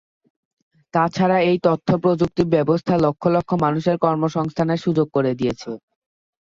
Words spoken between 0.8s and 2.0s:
তাছাড়া এই তথ্য